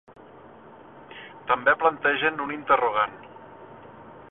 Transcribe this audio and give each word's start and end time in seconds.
També 1.51 1.77
plantegen 1.83 2.43
un 2.47 2.55
interrogant. 2.57 3.17